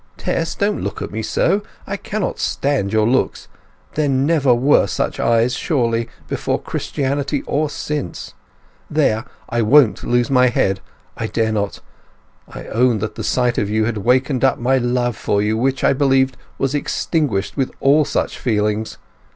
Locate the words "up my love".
14.43-15.15